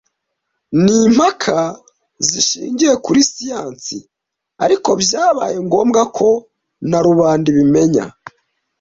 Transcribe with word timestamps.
Ni 0.83 0.95
impaka 1.07 1.57
zishingiye 2.27 2.93
kuri 3.05 3.19
siyansi, 3.29 3.97
ariko 4.63 4.89
byabaye 5.01 5.57
ngombwa 5.67 6.01
ko 6.17 6.29
na 6.89 6.99
rubanda 7.07 7.45
ibimenya 7.53 8.05